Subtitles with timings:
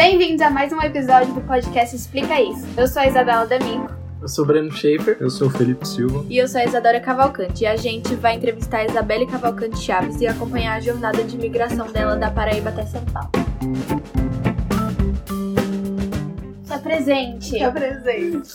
[0.00, 2.66] Bem-vindos a mais um episódio do podcast Explica Isso.
[2.74, 3.92] Eu sou a Isabela D'Amico.
[4.22, 5.18] Eu sou o Breno Schaefer.
[5.20, 6.24] Eu sou o Felipe Silva.
[6.26, 7.64] E eu sou a Isadora Cavalcante.
[7.64, 11.86] E a gente vai entrevistar a Isabelle Cavalcante Chaves e acompanhar a jornada de migração
[11.92, 13.28] dela da Paraíba até São Paulo.
[16.64, 17.50] Se apresente.
[17.50, 18.48] Se apresente.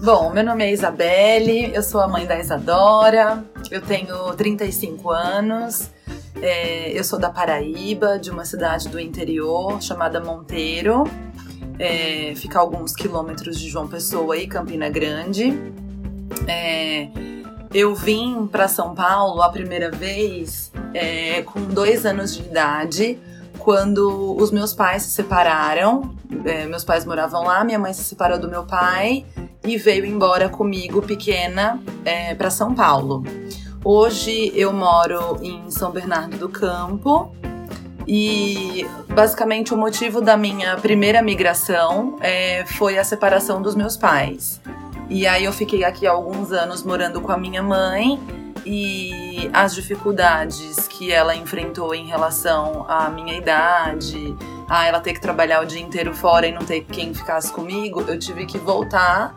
[0.00, 5.90] Bom, meu nome é Isabelle, eu sou a mãe da Isadora, eu tenho 35 anos,
[6.42, 11.04] é, eu sou da Paraíba, de uma cidade do interior chamada Monteiro,
[11.78, 15.56] é, fica a alguns quilômetros de João Pessoa e Campina Grande.
[16.46, 17.08] É,
[17.72, 23.18] eu vim para São Paulo a primeira vez é, com dois anos de idade,
[23.58, 26.14] quando os meus pais se separaram.
[26.44, 29.24] É, meus pais moravam lá, minha mãe se separou do meu pai
[29.64, 33.24] e veio embora comigo pequena é, para São Paulo.
[33.84, 37.32] Hoje eu moro em São Bernardo do Campo
[38.06, 44.60] e basicamente o motivo da minha primeira migração é, foi a separação dos meus pais.
[45.08, 48.20] E aí eu fiquei aqui alguns anos morando com a minha mãe
[48.66, 54.36] e as dificuldades que ela enfrentou em relação à minha idade,
[54.68, 58.04] a ela ter que trabalhar o dia inteiro fora e não ter quem ficasse comigo,
[58.08, 59.34] eu tive que voltar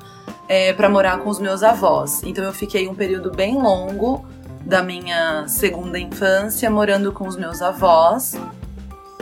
[0.47, 2.22] é, para morar com os meus avós.
[2.23, 4.25] Então eu fiquei um período bem longo
[4.66, 8.36] da minha segunda infância morando com os meus avós.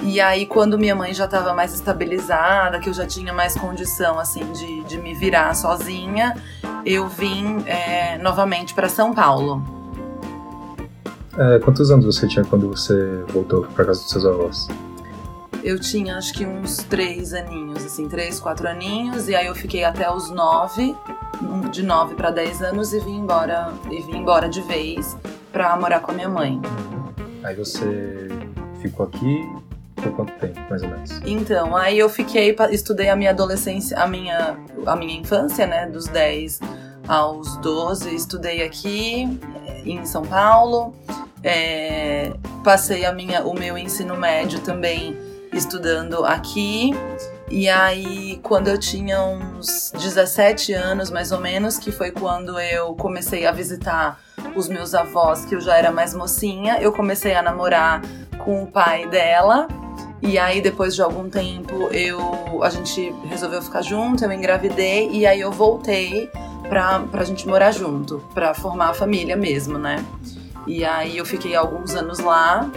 [0.01, 4.17] E aí, quando minha mãe já estava mais estabilizada, que eu já tinha mais condição
[4.17, 6.35] assim de, de me virar sozinha,
[6.85, 9.61] eu vim é, novamente para São Paulo.
[11.37, 14.67] É, quantos anos você tinha quando você voltou para casa dos seus avós?
[15.63, 19.83] Eu tinha acho que uns três aninhos, assim, três, quatro aninhos, e aí eu fiquei
[19.83, 20.95] até os nove,
[21.71, 25.17] de nove para dez anos e vim embora e vim embora de vez
[25.51, 26.61] para morar com a minha mãe.
[27.43, 28.29] Aí você
[28.81, 29.47] ficou aqui
[29.95, 31.21] por quanto tempo, mais ou menos?
[31.25, 36.07] Então, aí eu fiquei, estudei a minha adolescência, a minha, a minha infância, né, dos
[36.07, 36.59] 10
[37.07, 40.93] aos 12, estudei aqui eh, em São Paulo.
[41.43, 42.33] É,
[42.63, 45.17] passei a minha, o meu ensino médio também
[45.53, 46.91] estudando aqui.
[47.49, 52.93] E aí, quando eu tinha uns 17 anos, mais ou menos, que foi quando eu
[52.93, 54.21] comecei a visitar
[54.55, 58.01] os meus avós, que eu já era mais mocinha, eu comecei a namorar
[58.37, 59.67] com o pai dela.
[60.21, 65.25] E aí, depois de algum tempo, eu a gente resolveu ficar junto, eu engravidei e
[65.25, 66.29] aí eu voltei
[66.67, 70.05] pra, pra gente morar junto, pra formar a família mesmo, né?
[70.67, 72.69] E aí eu fiquei alguns anos lá,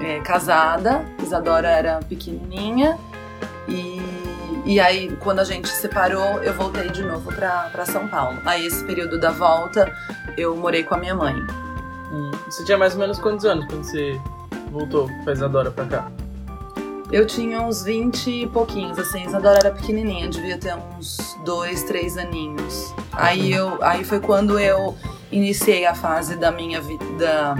[0.00, 2.98] é, casada, Isadora era pequenininha
[3.68, 4.00] e,
[4.64, 8.38] e aí quando a gente separou eu voltei de novo pra, pra São Paulo.
[8.44, 9.92] Aí esse período da volta
[10.36, 11.34] eu morei com a minha mãe.
[12.12, 12.30] Hum.
[12.46, 14.18] Você tinha mais ou menos quantos anos quando você
[14.70, 16.10] voltou com a Isadora pra cá?
[17.10, 22.18] Eu tinha uns 20 e pouquinhos, assim, Isadora era pequenininha, devia ter uns dois, três
[22.18, 22.94] aninhos.
[23.12, 24.94] Aí, eu, aí foi quando eu
[25.32, 27.56] iniciei a fase da minha vida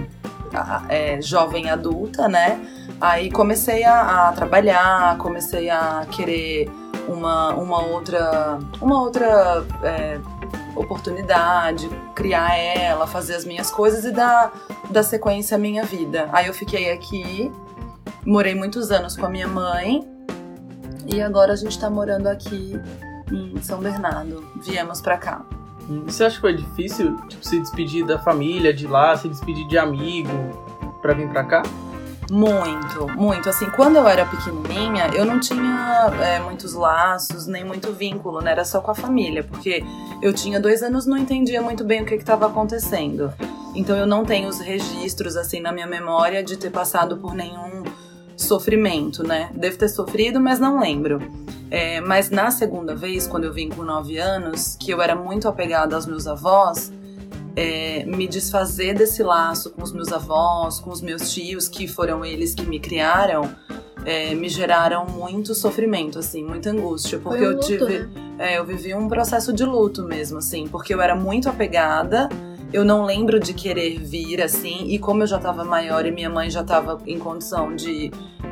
[0.89, 2.61] é, jovem adulta, né?
[3.01, 6.71] Aí comecei a, a, trabalhar, comecei a querer
[7.09, 10.19] uma, uma outra, uma outra é,
[10.75, 14.53] oportunidade, criar ela, fazer as minhas coisas e dar,
[14.91, 16.29] dar sequência à minha vida.
[16.33, 17.53] Aí eu fiquei aqui
[18.29, 20.07] morei muitos anos com a minha mãe
[21.07, 22.79] e agora a gente está morando aqui
[23.33, 24.47] em São Bernardo.
[24.63, 25.58] Viemos para cá.
[26.07, 29.79] Você acha que foi difícil tipo, se despedir da família de lá, se despedir de
[29.79, 30.29] amigo
[31.01, 31.63] para vir para cá?
[32.31, 33.49] Muito, muito.
[33.49, 38.51] Assim, quando eu era pequenininha, eu não tinha é, muitos laços, nem muito vínculo, né?
[38.51, 39.83] Era só com a família, porque
[40.21, 43.33] eu tinha dois anos não entendia muito bem o que estava acontecendo.
[43.75, 47.83] Então eu não tenho os registros, assim, na minha memória de ter passado por nenhum
[48.37, 49.51] sofrimento, né?
[49.55, 51.21] Devo ter sofrido, mas não lembro.
[51.71, 55.49] É, mas na segunda vez, quando eu vim com 9 anos, que eu era muito
[55.49, 56.93] apegada aos meus avós,
[57.55, 62.25] é, me desfazer desse laço com os meus avós, com os meus tios, que foram
[62.25, 63.51] eles que me criaram,
[64.05, 68.09] é, me geraram muito sofrimento, assim, muita angústia, porque um eu tive, né?
[68.39, 72.29] é, eu vivi um processo de luto mesmo, assim, porque eu era muito apegada
[72.73, 76.29] eu não lembro de querer vir assim, e como eu já tava maior e minha
[76.29, 78.11] mãe já tava em condição de,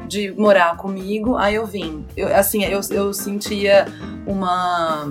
[0.08, 2.04] de morar comigo, aí eu vim.
[2.16, 3.86] Eu, assim, eu, eu sentia
[4.26, 5.08] uma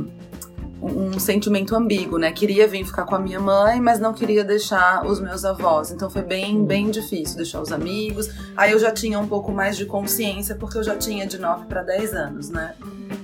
[0.81, 2.31] um sentimento ambíguo, né?
[2.31, 5.91] Queria vir ficar com a minha mãe, mas não queria deixar os meus avós.
[5.91, 8.29] Então foi bem, bem difícil deixar os amigos.
[8.55, 11.65] Aí eu já tinha um pouco mais de consciência, porque eu já tinha de 9
[11.65, 12.75] para 10 anos, né?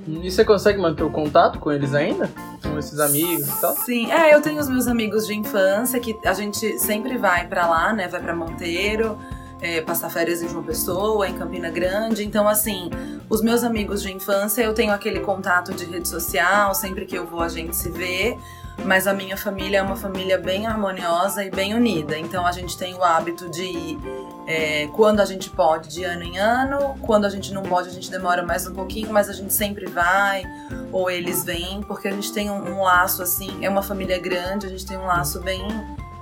[0.07, 2.29] E você consegue manter o contato com eles ainda?
[2.63, 3.75] Com esses amigos e tal?
[3.75, 7.67] Sim, é, eu tenho os meus amigos de infância que a gente sempre vai para
[7.67, 8.07] lá, né?
[8.07, 9.17] Vai para Monteiro.
[9.61, 12.25] é, passar férias em João Pessoa, em Campina Grande.
[12.25, 12.89] Então, assim,
[13.29, 17.27] os meus amigos de infância, eu tenho aquele contato de rede social, sempre que eu
[17.27, 18.37] vou a gente se vê.
[18.85, 22.17] Mas a minha família é uma família bem harmoniosa e bem unida.
[22.17, 23.99] Então a gente tem o hábito de ir
[24.47, 26.95] é, quando a gente pode, de ano em ano.
[27.01, 29.85] Quando a gente não pode, a gente demora mais um pouquinho, mas a gente sempre
[29.85, 30.43] vai.
[30.91, 33.63] Ou eles vêm, porque a gente tem um, um laço assim.
[33.63, 35.61] É uma família grande, a gente tem um laço bem,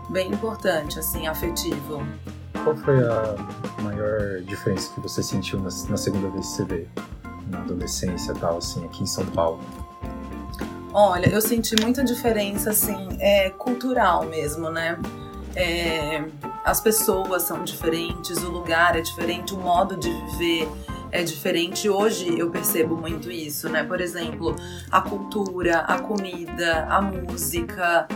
[0.10, 2.06] bem importante, assim, afetivo.
[2.64, 3.36] Qual foi a
[3.82, 6.90] maior diferença que você sentiu na, na segunda vez que você veio?
[7.48, 9.60] Na adolescência tal, assim, aqui em São Paulo?
[10.94, 14.98] Olha, eu senti muita diferença, assim, é, cultural mesmo, né?
[15.56, 16.24] É,
[16.64, 20.68] as pessoas são diferentes, o lugar é diferente, o modo de viver
[21.12, 21.90] é diferente.
[21.90, 23.84] Hoje eu percebo muito isso, né?
[23.84, 24.56] Por exemplo,
[24.92, 28.08] a cultura, a comida, a música,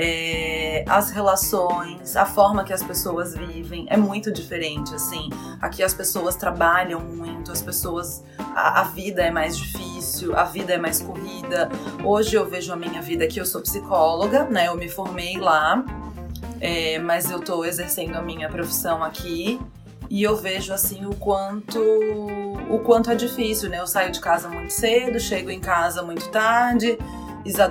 [0.00, 5.28] é, as relações, a forma que as pessoas vivem é muito diferente, assim.
[5.60, 8.22] Aqui as pessoas trabalham muito, as pessoas.
[8.38, 9.97] A, a, vida é mais difícil,
[10.36, 11.68] a vida é mais corrida.
[12.04, 14.68] Hoje eu vejo a minha vida que eu sou psicóloga, né?
[14.68, 15.84] Eu me formei lá,
[16.60, 19.60] é, mas eu tô exercendo a minha profissão aqui.
[20.10, 21.78] E eu vejo assim o quanto
[22.70, 23.80] o quanto é difícil, né?
[23.80, 26.98] Eu saio de casa muito cedo, chego em casa muito tarde,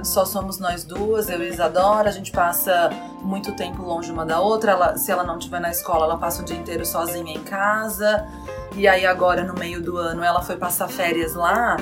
[0.03, 2.89] só somos nós duas, eu e Isadora, a gente passa
[3.21, 4.71] muito tempo longe uma da outra.
[4.71, 8.27] Ela, se ela não estiver na escola, ela passa o dia inteiro sozinha em casa.
[8.75, 11.77] E aí agora no meio do ano ela foi passar férias lá.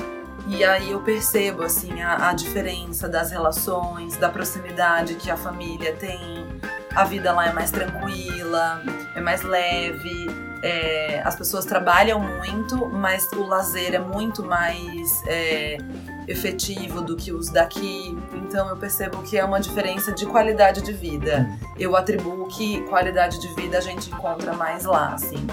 [0.48, 5.92] E aí eu percebo assim a, a diferença das relações, da proximidade que a família
[5.94, 6.46] tem.
[6.94, 8.82] A vida lá é mais tranquila,
[9.14, 10.26] é mais leve.
[10.62, 15.76] É, as pessoas trabalham muito, mas o lazer é muito mais é,
[16.26, 18.16] efetivo do que os daqui.
[18.32, 21.46] Então eu percebo que é uma diferença de qualidade de vida.
[21.78, 25.46] Eu atribuo que qualidade de vida a gente encontra mais lá, assim.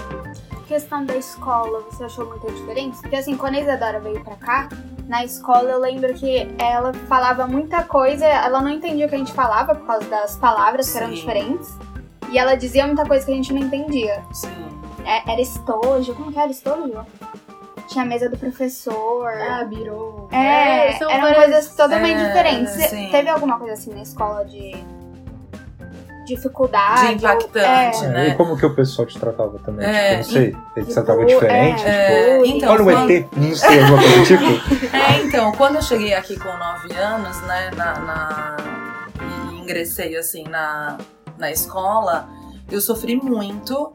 [0.66, 3.00] Questão da escola, você achou muita diferença?
[3.02, 4.68] Porque assim, quando a Isadora veio pra cá,
[5.06, 9.18] na escola eu lembro que ela falava muita coisa, ela não entendia o que a
[9.18, 11.76] gente falava por causa das palavras que eram diferentes.
[12.30, 14.22] E ela dizia muita coisa que a gente não entendia.
[14.32, 14.48] Sim.
[15.04, 17.06] É, era estojo, como que era estojo?
[17.86, 19.28] Tinha a mesa do professor.
[19.28, 20.28] Ah, birou.
[20.32, 22.72] É, É, são eram várias- coisas totalmente É, diferentes.
[22.88, 23.10] Sim.
[23.10, 24.72] Teve alguma coisa assim na escola de
[26.24, 27.06] dificuldade?
[27.08, 28.28] De impactante, ou- é, né?
[28.28, 29.86] E como que o pessoal te tratava também?
[29.86, 31.84] É, tipo, não sei, ele te tratava tipo, diferente?
[31.86, 34.96] é, tipo, então, olha o quando- ET, não sei, alguma coisa tipo?
[34.96, 38.56] É, então, quando eu cheguei aqui com 9 anos, né, na, na-
[39.52, 40.98] e ingressei assim na,
[41.38, 42.28] na escola,
[42.70, 43.92] eu sofri muito,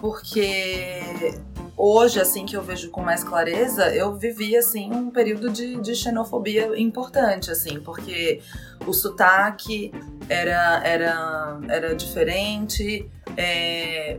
[0.00, 1.34] porque
[1.76, 5.94] hoje, assim, que eu vejo com mais clareza, eu vivi, assim, um período de, de
[5.94, 8.40] xenofobia importante, assim, porque
[8.86, 9.92] o sotaque
[10.28, 14.18] era, era, era diferente, é,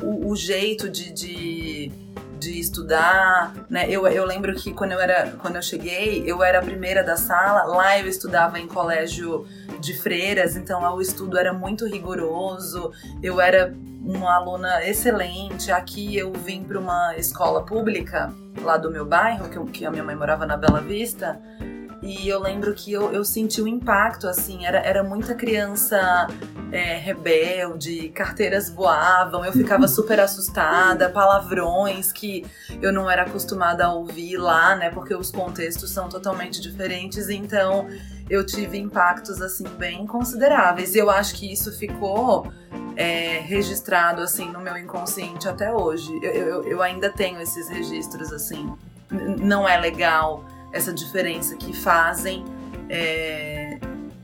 [0.00, 1.92] o, o jeito de, de,
[2.42, 3.86] de estudar, né?
[3.88, 7.16] Eu, eu lembro que quando eu, era, quando eu cheguei, eu era a primeira da
[7.16, 9.46] sala, lá eu estudava em colégio
[9.80, 12.90] de freiras, então lá o estudo era muito rigoroso,
[13.22, 13.72] eu era
[14.04, 15.70] uma aluna excelente.
[15.70, 20.02] Aqui eu vim para uma escola pública lá do meu bairro, que, que a minha
[20.02, 21.40] mãe morava na Bela Vista,
[22.02, 26.26] e eu lembro que eu, eu senti o impacto, assim, era, era muita criança
[26.72, 32.44] é, rebelde, carteiras voavam, eu ficava super assustada, palavrões que
[32.80, 37.86] eu não era acostumada a ouvir lá, né, porque os contextos são totalmente diferentes, então
[38.28, 40.94] eu tive impactos, assim, bem consideráveis.
[40.94, 42.50] E eu acho que isso ficou
[42.96, 46.10] é, registrado, assim, no meu inconsciente até hoje.
[46.22, 48.72] Eu, eu, eu ainda tenho esses registros, assim.
[49.38, 52.44] Não é legal essa diferença que fazem
[52.88, 53.78] é,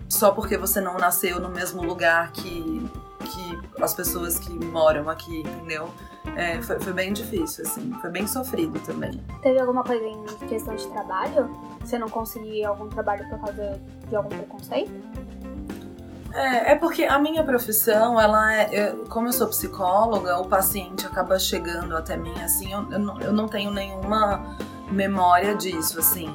[0.08, 2.90] só porque você não nasceu no mesmo lugar que,
[3.24, 5.88] que as pessoas que moram aqui, entendeu?
[6.36, 9.22] É, foi, foi bem difícil, assim, foi bem sofrido também.
[9.42, 11.50] Teve alguma coisa em questão de trabalho?
[11.80, 14.90] Você não conseguia algum trabalho por causa de algum preconceito?
[16.34, 21.06] É, é porque a minha profissão, ela é, eu- como eu sou psicóloga, o paciente
[21.06, 24.56] acaba chegando até mim assim, eu, eu, não, eu não tenho nenhuma
[24.90, 26.34] memória disso, assim.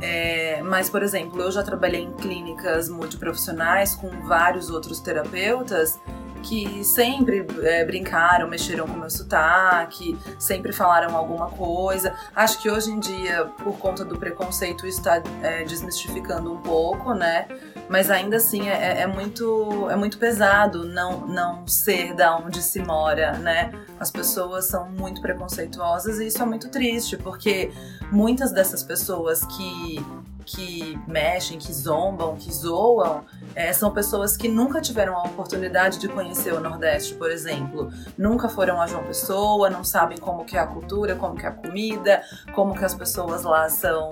[0.00, 5.98] É, mas, por exemplo, eu já trabalhei em clínicas multiprofissionais com vários outros terapeutas
[6.44, 12.14] que sempre é, brincaram, mexeram com meu sotaque, sempre falaram alguma coisa.
[12.36, 17.48] Acho que hoje em dia, por conta do preconceito, está é, desmistificando um pouco, né?
[17.88, 22.80] Mas ainda assim é, é muito, é muito pesado não, não ser da onde se
[22.80, 23.72] mora, né?
[24.00, 27.72] As pessoas são muito preconceituosas e isso é muito triste, porque
[28.10, 30.04] muitas dessas pessoas que
[30.44, 33.24] que mexem, que zombam, que zoam,
[33.54, 37.90] é, são pessoas que nunca tiveram a oportunidade de conhecer o Nordeste, por exemplo.
[38.16, 41.48] Nunca foram a João Pessoa, não sabem como que é a cultura, como que é
[41.48, 42.22] a comida,
[42.54, 44.10] como que as pessoas lá são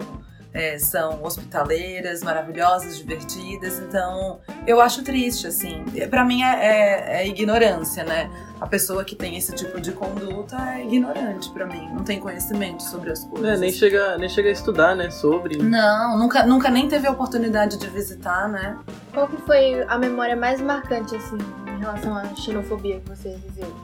[0.55, 3.79] é, são hospitaleiras, maravilhosas, divertidas.
[3.79, 5.85] Então, eu acho triste, assim.
[6.11, 8.31] Para mim é, é, é, ignorância, né?
[8.61, 11.89] A pessoa que tem esse tipo de conduta é ignorante para mim.
[11.93, 13.49] Não tem conhecimento sobre as coisas.
[13.49, 15.11] É, nem chega, nem chega a estudar, né?
[15.11, 15.57] Sobre.
[15.57, 18.79] Não, nunca, nunca nem teve a oportunidade de visitar, né?
[19.13, 23.75] Qual que foi a memória mais marcante, assim, em relação à xenofobia que você viveu?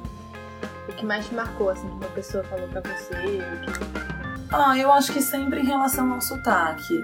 [0.88, 3.14] O que mais te marcou, assim, que uma pessoa falou pra você?
[3.14, 4.17] O que...
[4.50, 7.02] Ah, eu acho que sempre em relação ao sotaque.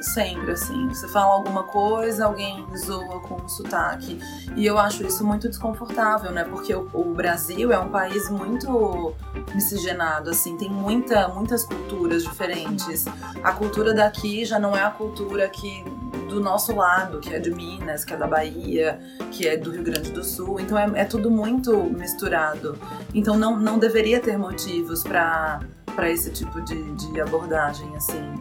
[0.00, 0.88] Sempre, assim.
[0.88, 4.18] Você fala alguma coisa, alguém zoa com o sotaque.
[4.56, 6.44] E eu acho isso muito desconfortável, né?
[6.44, 9.14] Porque o, o Brasil é um país muito
[9.54, 10.56] miscigenado, assim.
[10.56, 13.04] Tem muita, muitas culturas diferentes.
[13.44, 15.84] A cultura daqui já não é a cultura que
[16.30, 19.00] do nosso lado, que é de Minas, que é da Bahia,
[19.32, 20.60] que é do Rio Grande do Sul.
[20.60, 22.78] Então é, é tudo muito misturado.
[23.12, 25.60] Então não, não deveria ter motivos para
[25.94, 28.34] para esse tipo de, de abordagem, assim.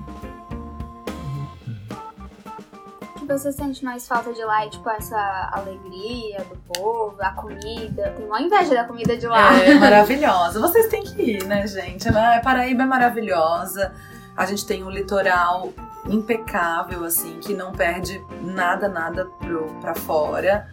[3.29, 4.65] que você sente mais falta de lá?
[4.65, 8.11] É, tipo, essa alegria do povo, a comida.
[8.17, 9.53] Tem uma inveja da comida de lá.
[9.61, 10.59] É maravilhosa.
[10.59, 12.09] Vocês têm que ir, né, gente?
[12.09, 13.93] A Paraíba é maravilhosa.
[14.35, 15.71] A gente tem um litoral
[16.07, 20.67] impecável, assim, que não perde nada, nada pro, pra fora.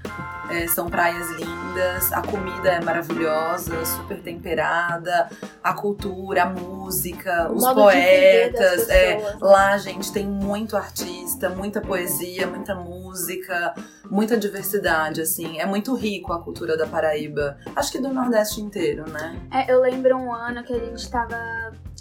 [0.50, 5.28] É, são praias lindas, a comida é maravilhosa, super temperada,
[5.62, 8.88] a cultura, a música, os modo poetas.
[8.88, 9.36] é, né?
[9.40, 13.74] lá, gente, tem muito artista, muita poesia, muita música,
[14.10, 15.58] muita diversidade, assim.
[15.58, 17.58] É muito rico a cultura da Paraíba.
[17.74, 19.36] Acho que do Nordeste inteiro, né?
[19.52, 21.36] É, eu lembro um ano que a gente tava.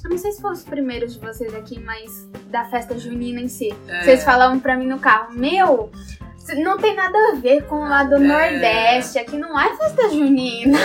[0.03, 3.47] Eu não sei se foram os primeiros de vocês aqui, mas da festa junina em
[3.47, 3.75] si.
[3.87, 4.03] É.
[4.03, 5.89] Vocês falavam pra mim no carro, meu,
[6.53, 9.17] não tem nada a ver com o lado do Nordeste.
[9.17, 10.77] Aqui não é festa junina.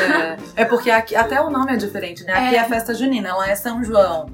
[0.56, 2.32] É, é porque aqui, até o nome é diferente, né?
[2.32, 2.60] Aqui é.
[2.60, 2.64] É.
[2.64, 4.26] festa junina, lá é São João.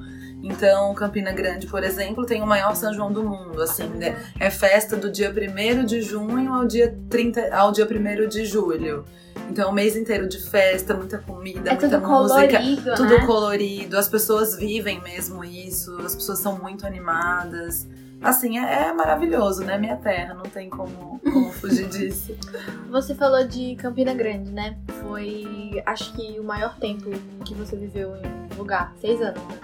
[0.43, 4.17] Então, Campina Grande, por exemplo, tem o maior São João do mundo, assim, né?
[4.39, 9.05] É festa do dia 1 de junho ao dia 30, ao dia 1 de julho.
[9.51, 13.27] Então, o mês inteiro de festa, muita comida, É muita tudo música, colorido, tudo né?
[13.27, 13.99] colorido.
[13.99, 17.89] As pessoas vivem mesmo isso, as pessoas são muito animadas.
[18.23, 19.79] Assim, é, é maravilhoso, né?
[19.79, 22.35] Minha terra, não tem como, como fugir disso.
[22.91, 24.77] Você falou de Campina Grande, né?
[25.03, 27.11] Foi, acho que, o maior tempo
[27.45, 28.93] que você viveu em um lugar.
[29.01, 29.59] Seis anos, né?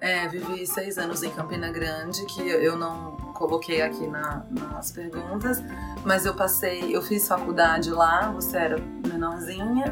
[0.00, 5.62] É, vivi seis anos em Campina Grande, que eu não coloquei aqui na- nas perguntas,
[6.04, 8.76] mas eu passei, eu fiz faculdade lá, você era
[9.06, 9.86] menorzinha,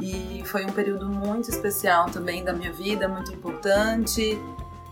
[0.00, 4.36] e foi um período muito especial também da minha vida, muito importante.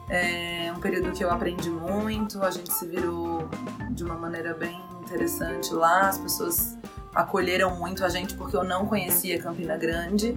[0.09, 3.49] É um período que eu aprendi muito, a gente se virou
[3.91, 6.77] de uma maneira bem interessante lá, as pessoas
[7.15, 10.37] acolheram muito a gente porque eu não conhecia Campina Grande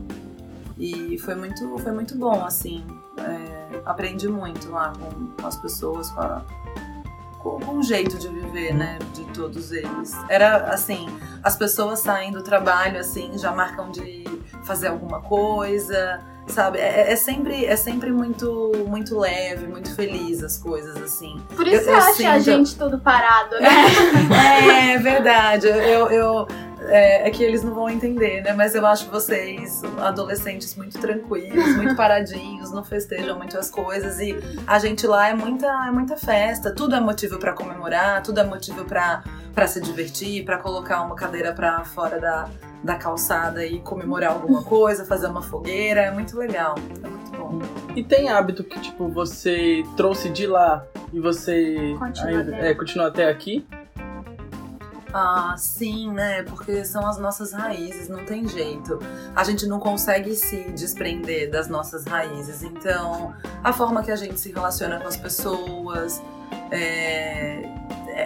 [0.78, 2.86] e foi muito, foi muito bom, assim.
[3.18, 6.46] É, aprendi muito lá com, com as pessoas, com, a-
[7.40, 10.14] com- com o jeito de viver, né, de todos eles.
[10.30, 11.08] Era assim,
[11.44, 14.24] as pessoas saem do trabalho, assim, já marcam de
[14.64, 16.80] fazer alguma coisa, sabe?
[16.80, 21.40] É, é sempre, é sempre muito, muito leve, muito feliz as coisas, assim.
[21.56, 23.70] Por isso Eu- você eu acha a sinto- gente tudo parado, né?
[24.94, 25.68] É verdade.
[25.68, 26.48] Eu, eu-
[26.88, 28.54] é, é que eles não vão entender, né?
[28.54, 34.36] Mas eu acho vocês adolescentes muito tranquilos, muito paradinhos, não festejam muito as coisas e
[34.66, 36.74] a gente lá é muita, é muita festa.
[36.74, 41.16] Tudo é motivo pra comemorar, tudo é motivo pra para se divertir, pra colocar uma
[41.16, 42.48] cadeira pra fora da,
[42.84, 46.02] da calçada e comemorar alguma coisa, fazer uma fogueira.
[46.02, 46.76] É muito legal.
[47.04, 47.60] É muito bom.
[47.96, 52.70] E tem hábito que, tipo, você trouxe de lá e você Continua ainda, até.
[52.70, 53.66] é, continua até aqui?
[55.14, 56.44] Ah, sim, né?
[56.44, 59.00] Porque são as nossas raízes, não tem jeito.
[59.36, 62.62] A gente não consegue se desprender das nossas raízes.
[62.64, 63.34] Então,
[63.64, 66.22] a forma que a gente se relaciona com as pessoas
[66.72, 67.64] é,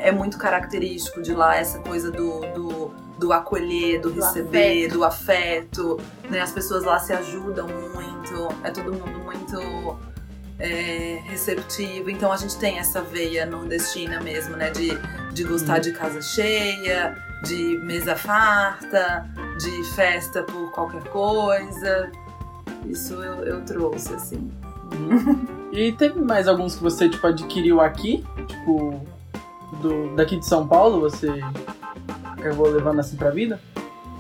[0.07, 2.87] é muito característico de lá, essa coisa do, do,
[3.19, 5.99] do acolher, do Do receber, do afeto.
[6.29, 6.41] né?
[6.41, 9.99] As pessoas lá se ajudam muito, é todo mundo muito
[10.57, 12.09] é, receptivo.
[12.09, 14.69] Então a gente tem essa veia nordestina mesmo, né?
[14.71, 14.89] De,
[15.33, 19.25] de gostar de casa cheia, de mesa farta,
[19.57, 22.11] de festa por qualquer coisa.
[22.85, 24.51] Isso eu, eu trouxe, assim.
[25.71, 28.25] E teve mais alguns que você, tipo, adquiriu aqui?
[28.47, 29.01] Tipo,
[29.81, 31.29] do, daqui de São Paulo, você
[32.23, 33.59] acabou levando assim pra vida?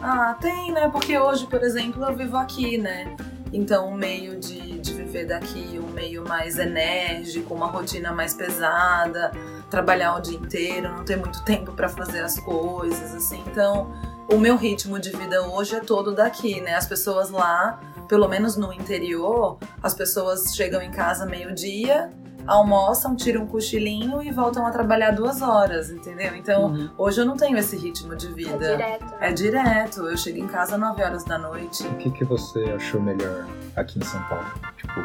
[0.01, 0.89] Ah, tem, né?
[0.89, 3.15] Porque hoje, por exemplo, eu vivo aqui, né?
[3.53, 9.31] Então, um meio de, de viver daqui, um meio mais enérgico, uma rotina mais pesada,
[9.69, 13.43] trabalhar o dia inteiro, não ter muito tempo para fazer as coisas, assim.
[13.47, 13.91] Então,
[14.31, 16.75] o meu ritmo de vida hoje é todo daqui, né?
[16.75, 22.09] As pessoas lá, pelo menos no interior, as pessoas chegam em casa meio-dia,
[22.47, 26.35] almoçam, tiram um cochilinho e voltam a trabalhar duas horas, entendeu?
[26.35, 26.89] Então, Uhum.
[26.97, 28.57] hoje eu não tenho esse ritmo de É vida.
[28.71, 29.05] direto.
[29.05, 29.17] né?
[29.21, 31.83] É direto, eu chego em casa às 9 horas da noite.
[31.87, 33.45] O que, que você achou melhor
[33.75, 34.45] aqui em São Paulo?
[34.77, 34.99] Tipo,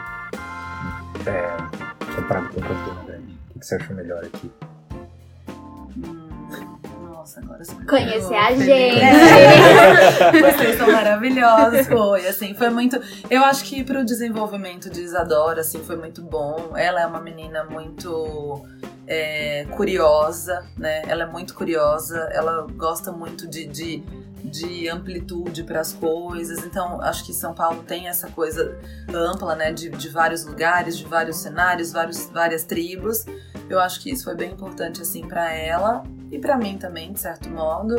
[1.28, 1.56] é,
[2.14, 3.38] comparado com Campina Grande.
[3.50, 4.50] O que, que você achou melhor aqui?
[7.26, 9.00] Nossa, agora me Conhecer a gente.
[9.00, 10.30] É.
[10.52, 13.00] Vocês são maravilhosos, foi, assim, foi muito...
[13.28, 16.74] Eu acho que pro desenvolvimento de Isadora, assim, foi muito bom.
[16.76, 18.64] Ela é uma menina muito
[19.08, 21.02] é, curiosa, né?
[21.08, 23.66] Ela é muito curiosa, ela gosta muito de...
[23.66, 28.78] de de amplitude para as coisas, então acho que São Paulo tem essa coisa
[29.12, 33.26] ampla, né, de, de vários lugares, de vários cenários, vários, várias tribos.
[33.68, 37.20] Eu acho que isso foi bem importante assim para ela e para mim também, de
[37.20, 37.96] certo modo.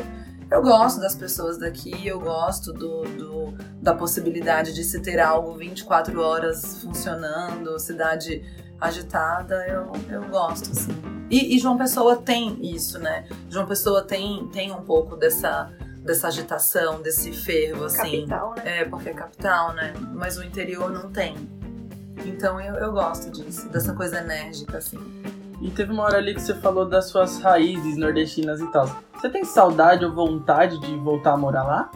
[0.49, 5.53] Eu gosto das pessoas daqui, eu gosto do, do- da possibilidade de se ter algo
[5.55, 8.41] 24 horas funcionando, cidade
[8.79, 10.91] agitada, eu, eu gosto, assim.
[11.29, 13.27] E, e João Pessoa tem isso, né?
[13.49, 15.69] João Pessoa tem, tem um pouco dessa,
[16.01, 18.25] dessa agitação, desse fervo, assim.
[18.25, 18.63] Capital, né?
[18.81, 19.93] É, porque é capital, né?
[20.13, 21.35] Mas o interior não tem.
[22.25, 24.97] Então eu, eu gosto disso, dessa coisa enérgica, assim.
[25.61, 28.89] E teve uma hora ali que você falou das suas raízes nordestinas e tal.
[29.15, 31.89] Você tem saudade ou vontade de voltar a morar lá?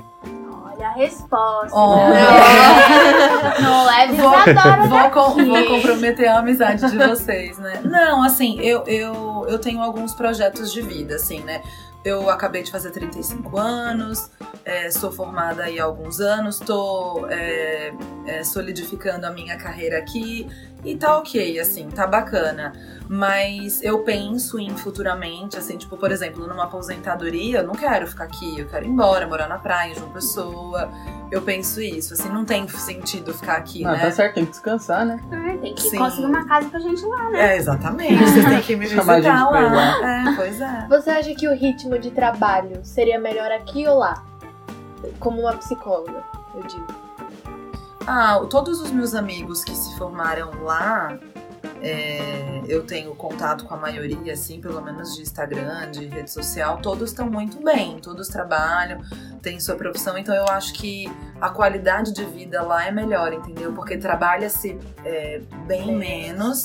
[0.66, 1.76] Olha a resposta.
[1.76, 1.98] Oh.
[3.62, 4.32] Não leve Vou-
[4.90, 7.82] Vou, com- vou comprometer a amizade de vocês, né?
[7.84, 11.62] Não, assim, eu, eu, eu tenho alguns projetos de vida, assim, né?
[12.04, 14.32] Eu acabei de fazer 35 anos,
[14.66, 17.94] é, sou formada aí há alguns anos, tô é,
[18.26, 20.48] é, solidificando a minha carreira aqui
[20.84, 22.74] e tá ok, assim, tá bacana.
[23.14, 28.24] Mas eu penso em futuramente, assim, tipo, por exemplo, numa aposentadoria, eu não quero ficar
[28.24, 30.90] aqui, eu quero ir embora, morar na praia, em João Pessoa.
[31.30, 34.00] Eu penso isso, assim, não tem sentido ficar aqui, Ah, né?
[34.00, 35.20] tá certo, tem que descansar, né?
[35.30, 35.98] Ah, tem que Sim.
[35.98, 37.38] conseguir uma casa pra gente lá.
[37.38, 38.16] É, exatamente.
[38.18, 39.24] Vocês têm que me visitar ir
[39.74, 40.32] lá.
[40.32, 40.88] É, pois é.
[40.90, 44.24] Você acha que o ritmo de trabalho seria melhor aqui ou lá?
[45.20, 46.24] Como uma psicóloga,
[46.56, 47.01] eu digo.
[48.08, 51.18] Ah, todos os meus amigos que se formaram lá,
[51.82, 56.78] é, eu tenho contato com a maioria, assim, pelo menos de Instagram, de rede social,
[56.78, 59.02] todos estão muito bem, todos trabalham,
[59.42, 63.74] têm sua profissão, então eu acho que a qualidade de vida lá é melhor, entendeu?
[63.74, 66.64] Porque trabalha-se é, bem menos.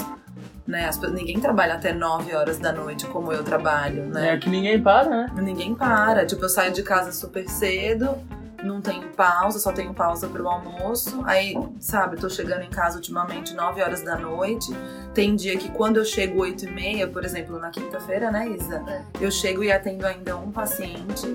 [0.66, 0.84] Né?
[0.84, 4.34] As ninguém trabalha até 9 horas da noite como eu trabalho, né?
[4.34, 5.32] É que ninguém para, né?
[5.36, 6.26] Ninguém para.
[6.26, 8.18] Tipo, eu saio de casa super cedo,
[8.66, 11.22] não tenho pausa, só tenho pausa pro almoço.
[11.24, 14.70] Aí, sabe, tô chegando em casa ultimamente 9 horas da noite.
[15.14, 18.82] Tem dia que quando eu chego 8 e meia, por exemplo, na quinta-feira, né, Isa?
[18.86, 19.02] É.
[19.24, 21.34] Eu chego e atendo ainda um paciente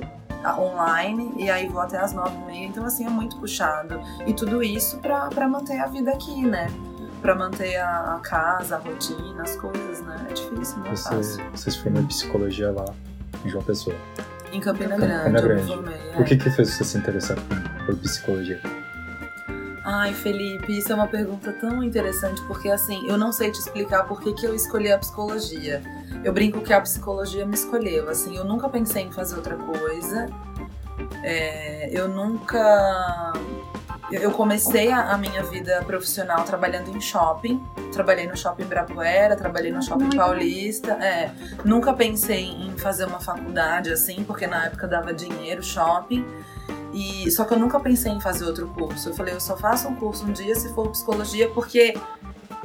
[0.58, 2.66] online e aí vou até as 9 e meia.
[2.68, 4.00] Então, assim, é muito puxado.
[4.26, 6.68] E tudo isso pra, pra manter a vida aqui, né?
[7.22, 10.28] Pra manter a, a casa, a rotina, as coisas, né?
[10.30, 11.44] É difícil, não é Você, fácil.
[11.54, 12.86] você se formou em psicologia lá
[13.46, 13.96] em João Pessoa.
[14.52, 15.68] Em Campina Campina Grande, eu me Grande.
[15.68, 15.96] formei.
[16.14, 16.20] é.
[16.20, 18.60] O que que fez você se interessar por, por psicologia?
[19.84, 24.04] Ai, Felipe, isso é uma pergunta tão interessante, porque assim, eu não sei te explicar
[24.04, 25.82] por que, que eu escolhi a psicologia.
[26.24, 30.28] Eu brinco que a psicologia me escolheu, assim, eu nunca pensei em fazer outra coisa.
[31.24, 33.34] É, eu nunca.
[34.12, 37.64] Eu- comecei a, minha vida profissional trabalhando em shopping.
[37.92, 40.94] Trabalhei no shopping Ibirapuera, trabalhei no shopping Paulista.
[40.94, 41.32] É,
[41.64, 46.26] nunca pensei em fazer uma faculdade assim, porque na época dava dinheiro, shopping.
[46.94, 49.10] E só que eu nunca pensei em fazer outro curso.
[49.10, 51.94] Eu falei, eu só faço um curso um dia se for psicologia, porque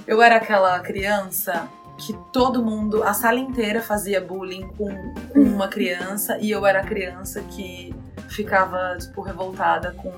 [0.07, 5.69] eu era aquela criança que todo mundo, a sala inteira fazia bullying com, com uma
[5.69, 7.95] criança e eu era a criança que
[8.29, 10.13] ficava tipo revoltada com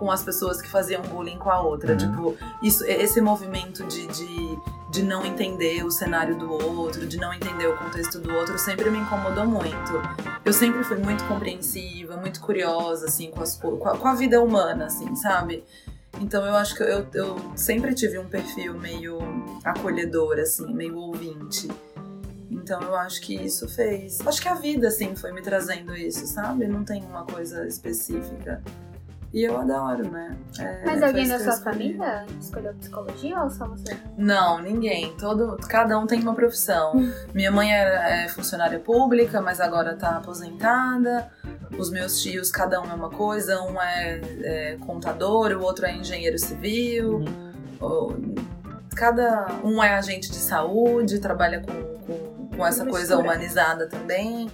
[0.00, 1.98] com as pessoas que faziam bullying com a outra, Uhum.
[1.98, 4.58] tipo, isso esse movimento de, de
[4.90, 8.90] de não entender o cenário do outro, de não entender o contexto do outro, sempre
[8.90, 9.92] me incomodou muito.
[10.44, 14.14] Eu sempre fui muito compreensiva, muito curiosa, assim, com, as, co- com, a, com a
[14.16, 15.62] vida humana, assim, sabe?
[16.20, 19.16] Então eu acho que eu, eu sempre tive um perfil meio
[19.62, 21.68] acolhedor, assim, meio ouvinte.
[22.50, 24.18] Então eu acho que isso fez.
[24.26, 26.66] Acho que a vida, assim, foi me trazendo isso, sabe?
[26.66, 28.60] Não tem uma coisa específica.
[29.32, 30.36] E eu adoro, né?
[30.58, 33.96] É, Mas alguém da sua família escolheu psicologia ou só você?
[34.18, 35.14] Não, ninguém.
[35.16, 36.94] Todo, cada um tem uma profissão.
[37.32, 41.30] Minha mãe era é, funcionária pública, mas agora tá aposentada.
[41.78, 45.94] Os meus tios, cada um é uma coisa, um é, é contador, o outro é
[45.94, 47.24] engenheiro civil,
[47.80, 48.12] o-
[48.96, 51.72] cada um é agente de saúde, trabalha com,
[52.04, 54.50] com, com essa coisa humanizada também.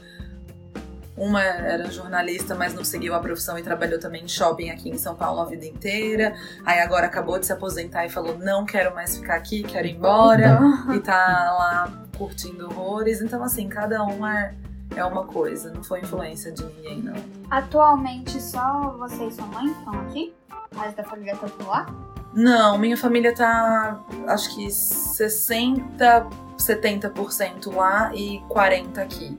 [1.17, 4.99] Uma era jornalista, mas não seguiu a profissão e trabalhou também em shopping aqui em
[4.99, 6.37] São Paulo a vida inteira.
[6.65, 9.97] Aí agora acabou de se aposentar e falou: não quero mais ficar aqui, quero ir
[9.97, 10.61] embora.
[10.95, 13.23] e tá lá curtindo horrores.
[13.23, 14.55] Então, assim, cada um é,
[14.95, 15.73] é uma coisa.
[15.73, 17.15] Não foi influência de ninguém, não.
[17.51, 20.35] Atualmente só você e sua mãe estão aqui?
[20.77, 21.87] Resto da família tá por lá?
[22.35, 26.27] Não, minha família tá acho que 60,
[26.59, 29.35] 70% lá e 40 aqui.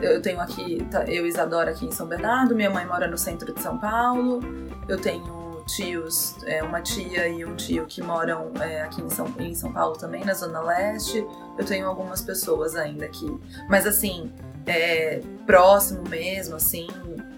[0.00, 3.18] Eu tenho aqui, tá, eu e Isadora aqui em São Bernardo, minha mãe mora no
[3.18, 4.40] centro de São Paulo,
[4.88, 9.32] eu tenho tios, é, uma tia e um tio que moram é, aqui em São,
[9.38, 11.24] em São Paulo também, na Zona Leste.
[11.58, 13.38] Eu tenho algumas pessoas ainda aqui.
[13.68, 14.32] Mas assim,
[14.66, 16.88] é, próximo mesmo, assim,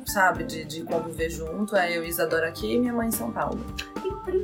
[0.07, 3.31] sabe, de, de conviver junto, é eu e Isadora aqui e minha mãe em São
[3.31, 3.61] Paulo.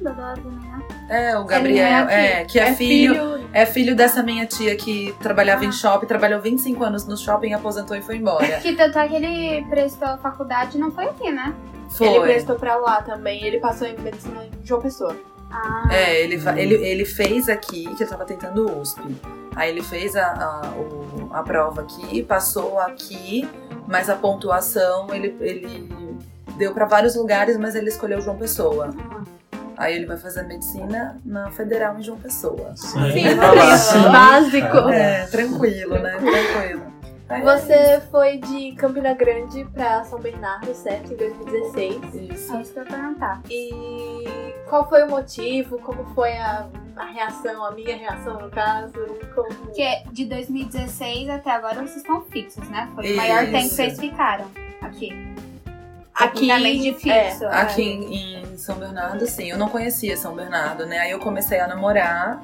[0.02, 0.82] Da né?
[1.08, 2.12] É, o Gabriel, aqui.
[2.12, 6.82] é, que é, filho, é filho dessa minha tia que trabalhava em shopping, trabalhou 25
[6.82, 8.58] anos no shopping, aposentou e foi embora.
[8.60, 11.54] Que tanto é que ele prestou faculdade e não foi aqui, né?
[11.90, 12.08] Foi.
[12.08, 13.42] Ele prestou pra lá também.
[13.44, 15.16] Ele passou em medicina em João Pessoa.
[15.50, 19.00] Ah, É, ele, ele, ele fez aqui, que ele tava tentando USP.
[19.54, 23.48] Aí ele fez a, a, o- a prova aqui, passou aqui,
[23.86, 25.90] mas a pontuação ele, ele
[26.56, 28.90] deu pra vários lugares, mas ele escolheu João Pessoa.
[29.78, 32.76] Aí ele vai fazer medicina na Federal em João Pessoa.
[32.76, 34.76] Sim, Sim, básico.
[34.90, 36.18] É, tranquilo, né?
[36.18, 36.92] Tranquilo.
[37.28, 41.12] Aí é Você foi de Campina Grande pra São Bernardo, certo?
[41.12, 42.14] Em 2016.
[42.32, 42.56] isso.
[42.56, 43.40] é isso que eu ia perguntar.
[43.48, 44.24] E
[44.68, 45.78] qual foi o motivo?
[45.78, 48.94] Como foi a, a reação, a minha reação no caso?
[49.32, 49.48] Como...
[49.54, 52.90] Porque de 2016 até agora vocês estão fixos, né?
[52.96, 53.52] Foi o maior Isso.
[53.52, 54.46] tempo que vocês ficaram
[54.80, 55.27] aqui.
[56.18, 57.44] Aqui, Tecnicamente fixo.
[57.44, 59.50] é, Aqui em, em São Bernardo, sim.
[59.50, 60.98] Eu não conhecia São Bernardo, né?
[60.98, 62.42] Aí eu comecei a namorar.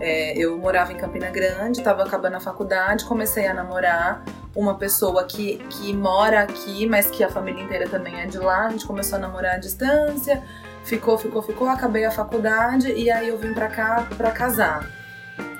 [0.00, 4.24] É, eu morava em Campina Grande, tava acabando a faculdade, comecei a namorar
[4.54, 8.66] uma pessoa que, que mora aqui, mas que a família inteira também é de lá.
[8.66, 10.42] A gente começou a namorar à distância,
[10.82, 14.84] ficou, ficou, ficou, acabei a faculdade e aí eu vim pra cá pra casar.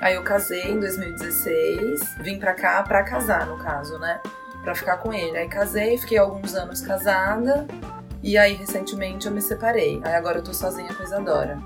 [0.01, 4.19] Aí eu casei em 2016, vim pra cá pra casar, no caso, né?
[4.65, 5.37] Pra ficar com ele.
[5.37, 7.65] Aí casei, fiquei alguns anos casada.
[8.21, 10.01] E aí, recentemente, eu me separei.
[10.03, 11.59] Aí agora eu tô sozinha com a Isadora.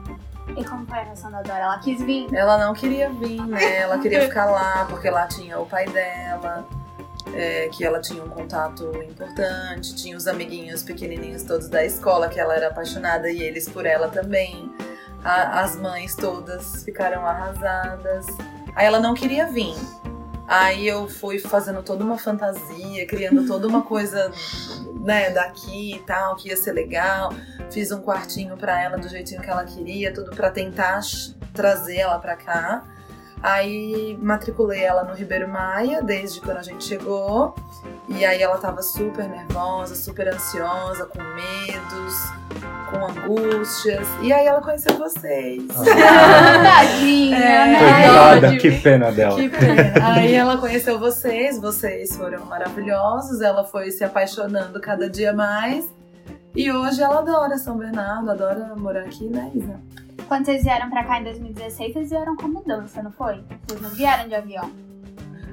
[0.58, 1.60] E como foi a reação da Dora?
[1.60, 2.28] Ela quis vir?
[2.36, 3.78] Ela não queria vir, né?
[3.78, 6.68] Ela queria ficar lá, porque lá tinha o pai dela,
[7.34, 12.40] é, que ela tinha um contato importante, tinha os amiguinhos pequenininhos todos da escola, que
[12.40, 14.70] ela era apaixonada e eles por ela também.
[15.24, 18.26] A- as mães todas ficaram arrasadas.
[18.76, 19.76] Aí ela não queria vir.
[20.50, 24.32] Aí eu fui fazendo toda uma fantasia, criando toda uma coisa,
[25.00, 27.32] né, daqui e tal, que ia ser legal.
[27.72, 31.02] Fiz um quartinho pra ela do jeitinho que ela queria, tudo pra tentar
[31.54, 32.84] trazer ela pra cá.
[33.44, 37.54] Aí matriculei ela no Ribeiro Maia desde quando a gente chegou.
[38.08, 42.59] E aí ela tava super nervosa, super ansiosa, com medos,
[42.90, 44.08] com angústias.
[44.22, 45.64] E aí ela conheceu vocês.
[46.64, 47.66] Tadinha, É.
[47.68, 47.80] né?
[47.80, 49.36] Coitada, que pena dela.
[49.36, 49.94] Que pena.
[50.16, 55.86] Aí ela conheceu vocês, vocês foram maravilhosos, ela foi se apaixonando cada dia mais.
[56.56, 59.80] E hoje ela adora São Bernardo, adora morar aqui, né, Isa?
[60.28, 63.44] Quando vocês vieram pra cá em 2016, vocês vieram com mudança, não foi?
[63.68, 64.70] Vocês não vieram de avião.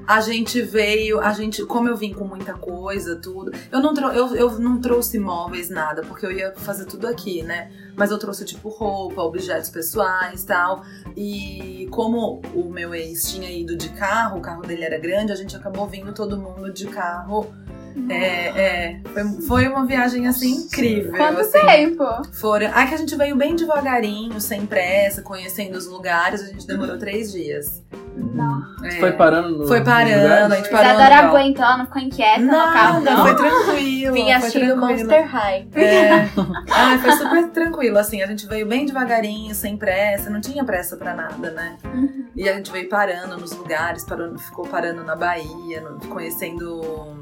[0.06, 3.52] A gente veio, a gente, como eu vim com muita coisa, tudo.
[3.72, 7.70] Eu não, eu, eu não trouxe móveis, nada, porque eu ia fazer tudo aqui, né?
[7.96, 10.84] Mas eu trouxe, tipo, roupa, objetos pessoais tal.
[11.16, 15.36] E como o meu ex tinha ido de carro, o carro dele era grande, a
[15.36, 17.46] gente acabou vindo todo mundo de carro.
[18.10, 21.12] É, é, foi, foi uma viagem assim incrível.
[21.12, 21.66] Quanto assim.
[21.66, 22.04] tempo?
[22.34, 22.70] Foram.
[22.74, 26.42] Ah, que a gente veio bem devagarinho, sem pressa, conhecendo os lugares.
[26.42, 27.82] A gente demorou três dias.
[28.14, 28.75] Não.
[28.86, 29.00] É.
[29.00, 30.92] Foi parando no Foi parando, a gente parou.
[30.94, 33.22] no- adoram aguentando, ficou inquieta no carro, não?
[33.22, 34.12] foi tranquilo.
[34.14, 34.76] Vim assistindo.
[34.76, 35.68] Monster High.
[35.74, 36.28] É.
[36.70, 40.96] Ah, foi super tranquilo, assim, a gente veio bem devagarinho, sem pressa, não tinha pressa
[40.96, 41.76] pra nada, né?
[41.84, 42.26] Uhum.
[42.36, 47.16] E a gente veio parando nos lugares, parou, ficou parando na Bahia, no- conhecendo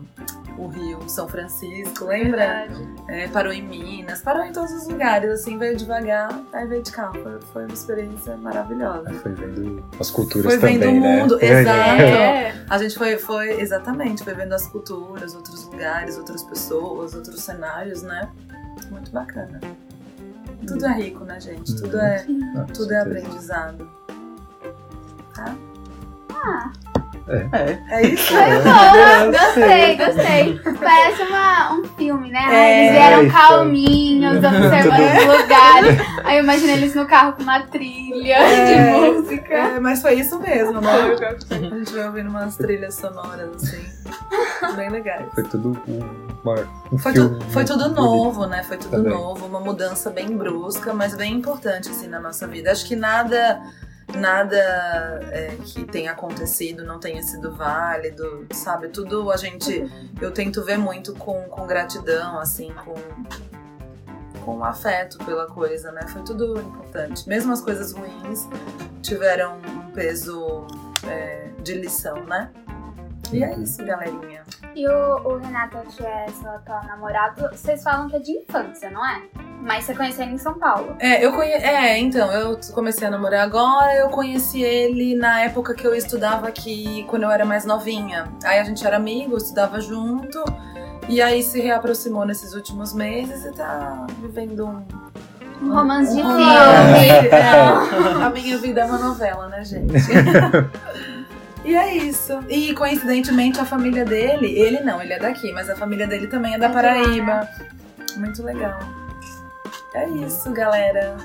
[0.57, 2.69] o Rio São Francisco, lembra?
[3.09, 6.93] É, parou em Minas, parou em todos os lugares, assim, veio devagar, aí veio de
[6.93, 7.15] carro.
[7.23, 9.11] Foi, foi uma experiência maravilhosa.
[9.15, 11.47] Foi vendo as culturas Foi também, vendo o né?
[11.61, 12.03] Exato.
[12.03, 12.65] É.
[12.69, 18.03] A gente foi, foi, exatamente, foi vendo as culturas, outros lugares, outras pessoas, outros cenários,
[18.03, 18.29] né?
[18.91, 19.61] Muito bacana.
[20.67, 21.77] Tudo é rico, né, gente?
[21.77, 22.25] Tudo é,
[22.57, 23.91] Ah, com tudo é aprendizado.
[25.35, 25.57] Tá?
[27.27, 27.79] É.
[27.89, 28.33] É isso?
[28.35, 30.61] Foi bom, gostei, gostei.
[30.79, 32.45] Parece uma, um filme, né?
[32.51, 33.41] É, eles vieram então.
[33.41, 35.99] calminhos, observando os lugares.
[36.25, 38.65] Aí eu imagino eles no carro com uma trilha É.
[38.75, 39.55] de música.
[39.55, 40.91] É, mas foi isso mesmo, né?
[41.51, 43.85] A gente vai ouvindo umas trilhas sonoras, assim,
[44.77, 45.25] bem legais.
[45.35, 46.05] Foi tudo um,
[46.93, 48.01] um Foi, tu- foi tudo bonito.
[48.03, 48.63] novo, né?
[48.65, 49.13] Foi tudo Também.
[49.13, 52.71] novo, uma mudança bem brusca, mas bem importante, assim, na nossa vida.
[52.71, 53.61] Acho que nada
[54.17, 54.57] nada
[55.31, 58.89] é, que tenha acontecido não tenha sido válido, sabe?
[58.89, 59.91] Tudo a gente.
[60.21, 62.95] Eu tento ver muito com, com gratidão, assim, com,
[64.45, 66.07] com afeto pela coisa, né?
[66.09, 67.29] Foi tudo importante.
[67.29, 68.49] Mesmo as coisas ruins
[69.03, 70.67] tiveram um peso
[71.07, 72.51] é, de lição, né?
[73.33, 74.43] E é isso, galerinha.
[74.75, 78.91] E o, o Renato, que é seu atual namorado, vocês falam que é de infância,
[78.91, 79.23] não é?
[79.61, 80.95] Mas você conheceu ele em São Paulo.
[80.99, 81.51] É, eu conhe...
[81.51, 86.49] é, então, eu comecei a namorar agora, eu conheci ele na época que eu estudava
[86.49, 88.29] aqui, quando eu era mais novinha.
[88.45, 90.45] Aí a gente era amigo, estudava junto,
[91.09, 94.85] e aí se reaproximou nesses últimos meses e tá vivendo um.
[95.63, 97.29] Um romance de um filme.
[97.31, 99.95] É, a minha vida é uma novela, né, gente?
[101.65, 102.39] E é isso.
[102.49, 106.55] E coincidentemente a família dele, ele não, ele é daqui, mas a família dele também
[106.55, 106.75] é da É né?
[106.75, 107.49] Paraíba.
[108.17, 108.79] Muito legal.
[109.95, 111.17] É isso, galera.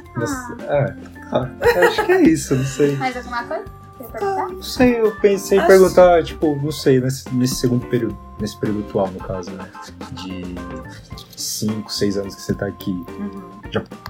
[0.70, 0.94] Ah,
[1.30, 1.50] tá.
[1.88, 2.96] Acho que é isso, não sei.
[2.96, 3.66] Mais alguma coisa?
[3.98, 4.48] Quer perguntar?
[4.48, 8.58] Não sei, eu pensei em Acho- perguntar, tipo, não sei, nesse, nesse segundo período, nesse
[8.60, 9.68] período atual, no caso, né?
[10.14, 10.56] De
[11.36, 12.92] 5, 6 anos que você tá aqui.
[12.92, 13.50] Uhum.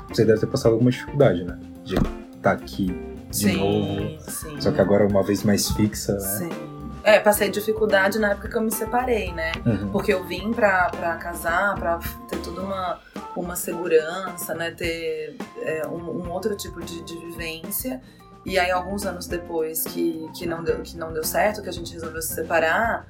[0.09, 1.57] Você deve ter passado alguma dificuldade, né?
[1.83, 1.95] De
[2.35, 2.93] estar aqui
[3.29, 4.31] de sim, novo.
[4.31, 4.61] sim.
[4.61, 6.19] Só que agora uma vez mais fixa, né?
[6.19, 6.69] Sim.
[7.03, 9.51] É, passei dificuldade na época que eu me separei, né?
[9.65, 9.89] Uhum.
[9.89, 12.99] Porque eu vim pra, pra casar, pra ter toda uma,
[13.35, 14.71] uma segurança, né?
[14.71, 18.01] Ter é, um, um outro tipo de, de vivência.
[18.45, 21.73] E aí, alguns anos depois que, que, não deu, que não deu certo, que a
[21.73, 23.07] gente resolveu se separar,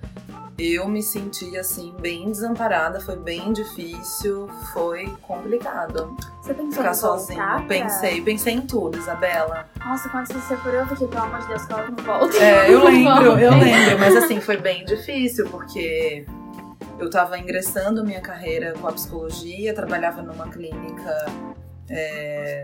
[0.59, 2.99] eu me senti, assim, bem desamparada.
[2.99, 6.15] Foi bem difícil, foi complicado.
[6.41, 7.43] Você pensou Ficar em sozinha.
[7.43, 9.69] pra- Pensei, pensei em tudo, Isabela.
[9.85, 12.37] Nossa, quando você se separou, eu fiquei, pelo amor de Deus, que ela não volta.
[12.37, 16.25] É, eu lembro, eu lembro, mas assim, foi bem difícil, porque
[16.97, 21.25] eu tava ingressando minha carreira com a psicologia, trabalhava numa clínica
[21.89, 22.63] é,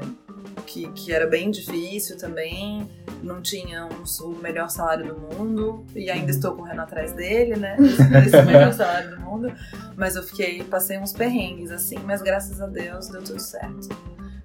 [0.65, 2.89] que, que era bem difícil também,
[3.23, 3.87] não tinha
[4.21, 7.75] o melhor salário do mundo, e ainda estou correndo atrás dele, né?
[8.25, 9.51] Esse melhor salário do mundo.
[9.95, 13.89] Mas eu fiquei, passei uns perrengues, assim, mas graças a Deus deu tudo certo.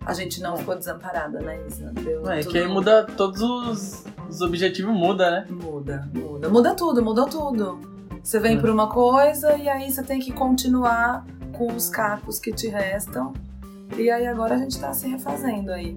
[0.04, 1.92] A gente não ficou desamparada, né, Isa?
[1.92, 5.46] Deu É, tudo que aí muda todos os, os objetivos, muda, né?
[5.50, 6.48] Muda, muda.
[6.48, 7.78] Muda tudo, mudou tudo.
[8.22, 8.60] Você vem É.
[8.60, 13.32] por uma coisa e aí você tem que continuar com os cacos que te restam.
[13.96, 15.96] E aí agora a gente tá se refazendo aí.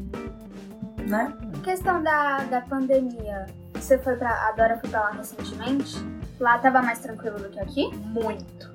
[1.07, 1.33] Né?
[1.63, 3.45] Questão da, da pandemia.
[3.75, 4.29] Você foi pra.
[4.47, 5.97] A Dora foi pra lá recentemente?
[6.39, 7.89] Lá tava mais tranquilo do que aqui?
[7.95, 8.71] Muito.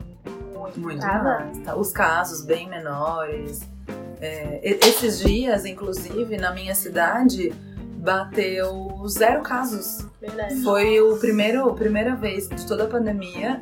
[0.76, 1.40] Muito Tava?
[1.40, 1.58] mais.
[1.60, 1.74] tá?
[1.76, 3.62] Os casos bem menores.
[4.20, 7.52] É, e- esses dias, inclusive, na minha cidade,
[7.96, 10.06] bateu zero casos.
[10.20, 10.62] Verdade.
[10.62, 13.60] Foi o primeiro, a primeira vez de toda a pandemia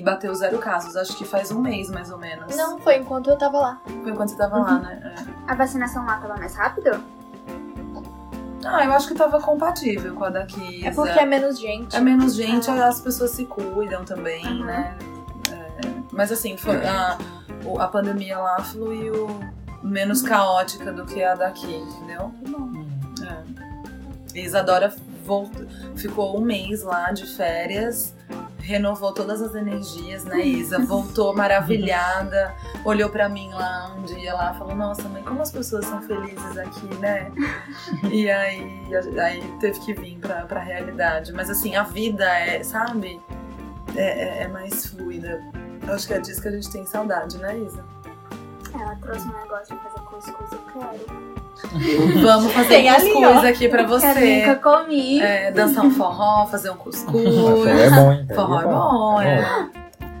[0.00, 0.96] que bateu zero casos.
[0.96, 2.56] Acho que faz um mês, mais ou menos.
[2.56, 3.80] Não, foi enquanto eu tava lá.
[4.02, 5.14] Foi enquanto você tava lá, né?
[5.46, 5.52] É.
[5.52, 6.90] A vacinação lá tava mais rápido?
[8.64, 10.86] Ah, eu acho que tava compatível com a daqui.
[10.86, 11.96] É porque é menos gente.
[11.96, 12.88] É menos gente, Ah.
[12.88, 14.64] as pessoas se cuidam também, Aham.
[14.64, 14.98] né?
[15.50, 17.16] É, mas assim, foi, a,
[17.78, 19.28] a pandemia lá fluiu
[19.82, 22.32] menos caótica do que a daqui, entendeu?
[23.22, 24.38] É.
[24.38, 28.14] E Isadora voltou, ficou um mês lá de férias,
[28.58, 30.78] renovou todas as energias, né, Isa?
[30.78, 32.54] Voltou maravilhada,
[32.84, 36.56] olhou pra mim lá um dia lá, falou: Nossa, mãe, como as pessoas são felizes
[36.58, 37.30] aqui, né?
[38.10, 38.88] E aí,
[39.20, 41.32] aí teve que vir pra, pra realidade.
[41.32, 43.20] Mas assim, a vida é, sabe?
[43.96, 44.02] É,
[44.40, 45.42] é- é mais fluida.
[45.86, 47.84] Eu acho que é disso que a gente tem saudade, né, Isa?
[48.72, 51.39] Ela trouxe um negócio de fazer cuscuz, eu quero.
[52.22, 54.46] Vamos fazer Tem um ali, cuscuz aqui pra você.
[54.46, 55.20] nunca comi.
[55.20, 57.66] É, dançar um forró, fazer um Forró cuscuz.
[57.66, 58.26] é bom, hein?
[58.34, 59.68] Forró é bom, é.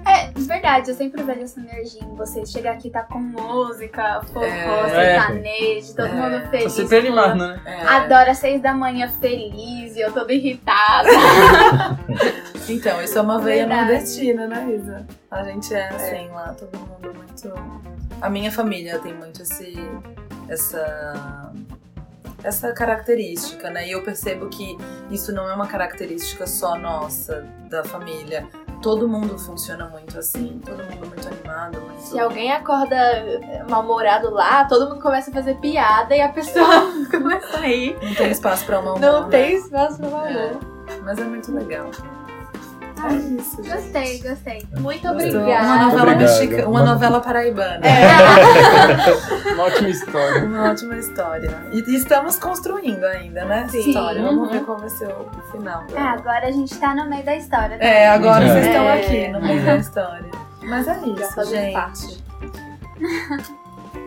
[0.06, 2.50] É, verdade, eu sempre vejo essa energia em vocês.
[2.50, 5.20] Chegar aqui tá com música, forró, É.
[5.20, 6.12] sertanejo, todo É.
[6.12, 6.72] mundo feliz.
[6.72, 7.60] sempre animado, né?
[7.64, 7.82] É.
[7.86, 11.08] Adoro às seis da manhã feliz e eu toda irritada.
[12.68, 13.90] Então, isso é uma veia Verdade.
[13.90, 15.06] nordestina, né, Isa?
[15.28, 17.52] A gente é assim lá, todo mundo muito.
[18.20, 19.76] A minha família tem muito esse.
[20.50, 21.52] Essa.
[22.42, 23.86] essa característica, né?
[23.86, 24.76] E eu percebo que
[25.10, 28.46] isso não é uma característica só nossa, da família.
[28.82, 32.00] Todo mundo funciona muito assim, todo mundo muito animado, muito.
[32.00, 32.96] Se alguém acorda
[33.68, 37.96] mal-humorado lá, todo mundo começa a fazer piada e a pessoa começa a rir.
[38.02, 40.58] Não tem espaço pra uma Não tem espaço pra valor.
[41.04, 41.90] Mas é muito legal.
[43.08, 43.74] É isso, gente.
[43.74, 44.66] Gostei, gostei.
[44.78, 45.64] Muito obrigada.
[45.64, 46.20] Uma novela Obrigado.
[46.20, 47.80] mexicana, uma novela paraibana.
[49.54, 50.44] Uma ótima história.
[50.44, 51.58] Uma ótima história.
[51.72, 53.62] E estamos construindo ainda, né?
[53.64, 53.88] Essa Sim.
[53.88, 54.22] história.
[54.22, 54.52] Vamos Uhum.
[54.52, 55.84] ver qual vai ser o final.
[55.94, 57.76] É, agora a gente tá no meio da história.
[57.76, 57.78] né?
[58.04, 58.48] É, agora É.
[58.52, 59.00] vocês estão É.
[59.00, 60.30] aqui no meio da história.
[60.62, 61.72] Mas é isso, gente.
[61.72, 62.24] parte.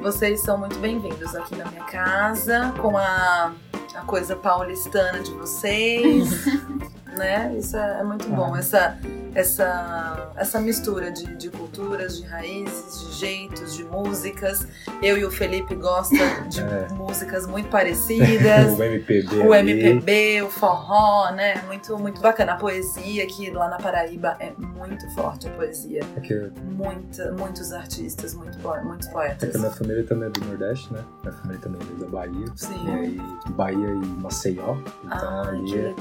[0.02, 3.52] Vocês são muito bem-vindos aqui na minha casa, com a,
[3.96, 6.46] a coisa paulistana de vocês.
[7.18, 7.56] né?
[7.58, 8.56] Isso é, é muito bom.
[8.56, 8.98] Essa,
[9.36, 14.68] essa, essa mistura de, de culturas, de raízes, de jeitos, de músicas.
[15.02, 16.18] Eu e o Felipe gostam
[16.50, 16.88] de É.
[16.94, 18.78] músicas muito parecidas.
[18.78, 19.36] o MPB.
[19.48, 19.72] O ali.
[19.72, 21.62] MPB, o forró, né?
[21.68, 22.54] Muito, muito bacana.
[22.54, 26.02] A poesia aqui lá na Paraíba é muito forte a poesia.
[26.16, 29.50] É que, Muita, muitos artistas, muito, muitos é poetas.
[29.52, 31.04] que a minha família também é do Nordeste, né?
[31.24, 32.46] Minha família também é da Bahia.
[32.56, 32.88] Sim.
[32.88, 33.22] E aí,
[33.52, 34.76] Bahia e Maceió.
[35.04, 35.96] Então Ah, ali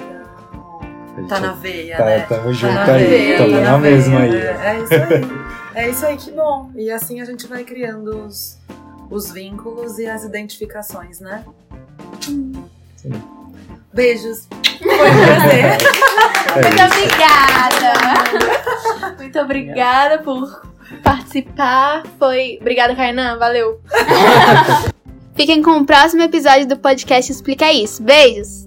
[1.29, 2.21] Tá na veia, tá, né?
[2.21, 3.05] Tamo Tá junto na aí.
[3.05, 4.31] veia, Tamo tá na, veia, mesma aí.
[4.31, 4.57] né?
[4.65, 5.03] É isso aí.
[5.75, 6.71] É isso aí, que bom.
[6.75, 8.59] E assim a gente vai criando os,
[9.11, 11.45] os vínculos e as identificações, né?
[12.21, 12.53] Sim.
[13.93, 14.49] Beijos.
[14.83, 15.65] Foi um prazer.
[15.65, 15.79] É
[16.63, 16.87] Muito isso.
[16.87, 17.93] obrigada!
[19.19, 20.63] Muito obrigada por
[21.03, 22.03] participar.
[22.19, 22.59] Foi.
[22.61, 23.39] Obrigada, Kainan.
[23.39, 23.81] Valeu.
[25.35, 28.03] Fiquem com o próximo episódio do podcast Explica Isso.
[28.03, 28.67] Beijos!